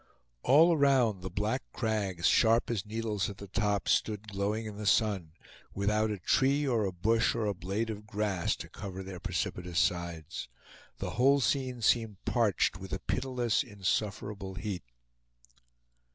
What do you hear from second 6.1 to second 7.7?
tree, or a bush, or a